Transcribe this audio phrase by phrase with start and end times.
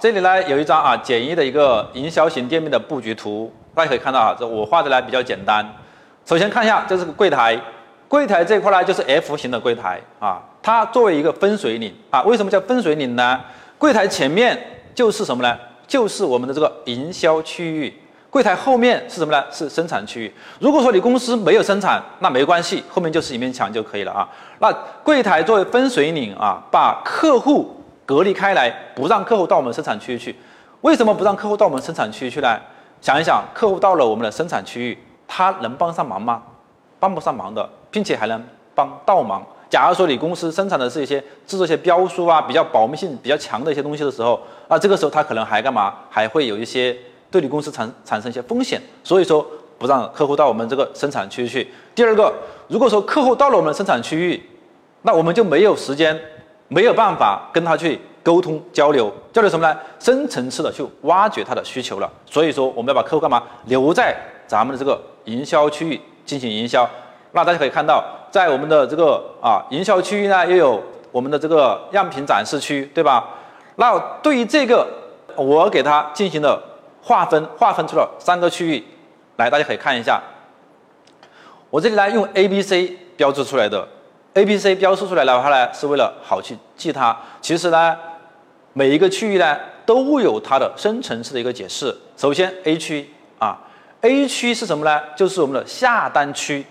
[0.00, 5.62] 这里呢有一张啊简易的一个营销型店面的布局图，大家可以看到啊，这我画的呢比较简单。
[6.24, 7.60] 首先看一下，这是个柜台，
[8.08, 13.38] 柜台这块呢就是 F 型的柜台啊，它作为一个分水岭啊，为什么叫分水岭呢？
[13.76, 14.58] 柜台前面
[14.94, 15.54] 就是什么呢？
[15.86, 17.92] 就是我们的这个营销区域，
[18.30, 19.44] 柜台后面是什么呢？
[19.50, 20.32] 是生产区域。
[20.60, 24.26] 如果说你公司没有生产，那没关系，后面就是一面墙就可以了啊。
[24.60, 24.72] 那
[25.04, 27.76] 柜台作为分水岭啊，把客户
[28.10, 30.34] 隔离开来，不让客户到我们生产区域去。
[30.80, 32.58] 为什么不让客户到我们生产区域去呢？
[33.00, 36.42] 想一想，客户到了我们的生产区域，他能帮上忙吗？
[36.98, 39.46] 帮不上忙的，并且还能帮倒忙。
[39.68, 45.94] 假如说你公司生产的是一些制作一些标书啊，比较保密性比较强的一些东西的时候，那这个时候他可能还干嘛？
[46.10, 46.96] 还会有一些
[47.30, 48.82] 对你公司产产生一些风险。
[49.04, 49.46] 所以说
[49.78, 51.72] 不让客户到我们这个生产区域去。
[51.94, 52.34] 第二个，
[52.66, 54.42] 如果说客户到了我们生产区域，
[55.02, 56.20] 那我们就没有时间，
[56.66, 59.78] 没有办法跟他去沟通交流，交流什么呢？
[59.98, 62.10] 深层次的去挖掘他的需求了。
[62.26, 63.42] 所以说我们要把客户干嘛？
[63.66, 66.88] 留在咱们的这个营销区域进行营销。
[67.32, 68.04] 那大家可以看到。
[68.30, 73.28] 在我们的这个啊营销区域呢，又有我们的这个样品展示区，对吧？
[73.74, 74.86] 那对于这个，
[75.34, 76.62] 我给它进行了
[77.02, 78.84] 划分，划分出了三个区域。
[79.34, 80.22] 来，大家可以看一下，
[81.70, 83.84] 我这里呢用 A、B、C 标志出来的
[84.34, 87.16] ，A、B、C 标示出来的话呢，是为了好去记它。
[87.40, 87.98] 其实呢，
[88.80, 91.94] 每一个区域呢都有它的深层次的一个解释。
[92.16, 93.06] 首先 A 区
[93.38, 93.60] 啊
[94.00, 94.98] ，A 区是什么呢？
[95.14, 96.64] 就是我们的下单区。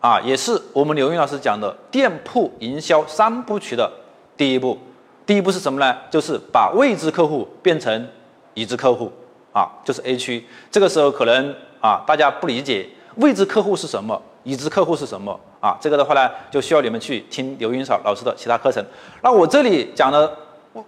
[0.00, 3.90] 啊，也是我们刘云老师讲的店铺营销三部曲的
[4.36, 4.78] 第一步。
[5.26, 5.96] 第一步是什么呢？
[6.08, 8.08] 就是把未知客户变成
[8.54, 9.10] 已知客户
[9.52, 10.46] 啊，就是 A 区。
[10.70, 15.76] 这个时候可能啊，大家不理解未知客户是什么，已知客户是什么啊？
[15.80, 18.84] 这个的话呢，就需要你们去听刘云少老师的其他课程。
[19.22, 20.36] 那我这里讲的，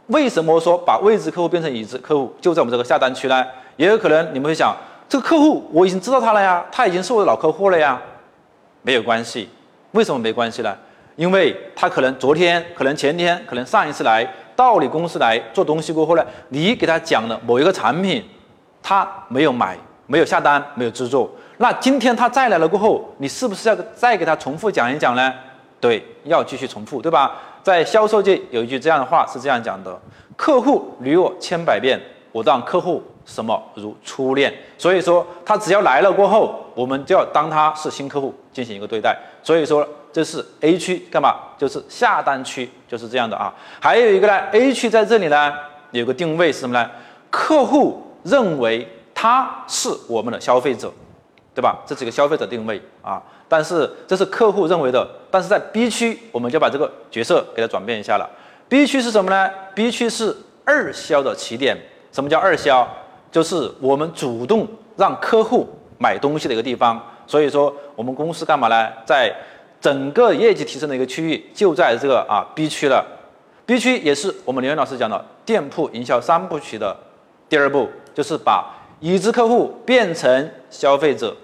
[0.07, 3.45] 为什么说把未知客户变成已知客户，就在我们这个下单区呢？
[3.77, 4.75] 也有可能你们会想，
[5.09, 8.01] 这个客户我已经知道他了呀，他已经是我的老客户了呀。
[8.83, 9.49] 没有关系，
[9.93, 10.77] 为什么没关系呢？
[11.17, 18.23] 因为他可能昨天、可能前天、可能上一次来到你公司来做东西过后呢，你给他讲了某一个产品，
[18.83, 21.31] 他没有买、没有下单、没有制作。
[21.59, 25.33] 那今天他再来了过后，你是不是要再给他重复讲一讲呢？
[25.85, 27.37] 对，要继续重复，对吧？
[27.63, 30.01] 在销售界有一句这样的话是这样讲的：
[30.35, 32.01] 客户屡我千百遍，
[32.33, 33.03] 我让客户。
[33.27, 39.19] 什么如初恋，所以说他只要来了过后，我们就要当他是新客户进行一个对待。
[39.43, 41.37] 所以说这是 A 区干嘛？
[41.57, 43.51] 就是下单区，就是这样的啊。
[43.81, 45.51] 还有一个呢，A 区在这里呢
[45.91, 46.91] 有个定位是什么呢？
[47.31, 50.93] 客户认为他是我们的消费者，
[51.55, 51.81] 对吧？
[51.87, 53.23] 这是一个消费者定位啊。
[53.49, 58.29] 但是这是客户认为的，但是在 B 区我们就把这个角色给它转变一下了。
[58.69, 61.77] B 区是什么呢？B 区是二销的起点。
[62.11, 62.89] 什么叫二销？
[63.31, 64.67] 就是我们主动
[64.97, 68.89] 让客户买东西的一个地方，所以说我们公司干嘛呢？
[69.05, 69.33] 在
[69.81, 73.05] 整个业绩提升的一个区域，就在这个啊 B 区了。
[73.67, 76.97] B 区也是我们刘云老师讲的店铺营销三部曲的
[77.49, 78.65] 第二步，就是把
[79.01, 81.37] 已知客户变成消费者。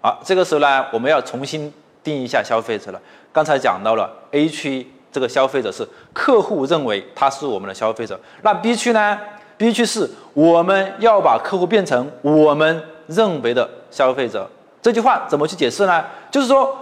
[0.00, 3.00] 好，这个时候呢，我们要重新定义一下消费者了。
[3.32, 9.18] 刚才讲到了 A 区这个消费者是客户认为他是我们的消费者，那 B 区呢
[9.56, 14.48] ？B 区是我们要把客户变成我们认为的消费者。
[14.82, 16.04] 这句话怎么去解释呢？
[16.30, 16.76] 就是说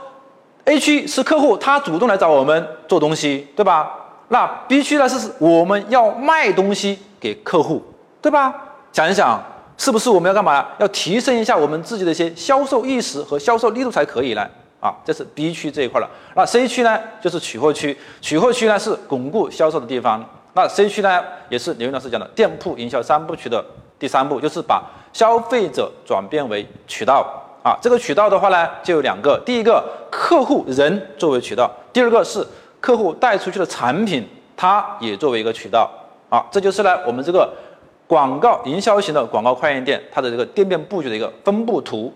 [0.64, 3.91] ，A 区是客户他主动来找我们做东西，对吧？
[4.28, 7.82] 那 B 区呢是我们要卖东西给客户，
[8.20, 8.54] 对吧？
[8.92, 9.42] 想一想，
[9.76, 10.66] 是不是我们要干嘛？
[10.78, 14.46] 要提升一下我们自己的一些销售意识和销售力度才可以呢？
[14.80, 16.08] 啊，这是 B 区这一块了。
[16.36, 20.22] 那 C 区呢，就是取货区，取货区呢是巩固销售的地方。
[20.52, 23.64] 那 C 区呢，也是刘云老师讲的店铺营销三部曲的
[23.98, 27.26] 第三步，就是把消费者转变为渠道
[27.62, 27.76] 啊。
[27.80, 32.46] 这个渠道的话呢，就有两个，第一个客户人作为渠道，第二个是
[32.78, 35.91] 客户带出去的产品，它也作为一个渠道
[36.28, 36.44] 啊。
[36.50, 37.50] 这就是呢我们这个
[38.06, 42.12] 广告营销型的广告快印店它的这个店面布局的一个分布图。